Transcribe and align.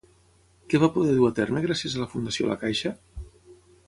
Què 0.73 0.79
va 0.83 0.87
poder 0.95 1.11
dur 1.19 1.27
a 1.29 1.33
terme 1.39 1.61
gràcies 1.65 1.97
a 1.97 2.01
la 2.05 2.07
Fundació 2.15 2.47
la 2.53 2.57
Caixa? 2.63 2.93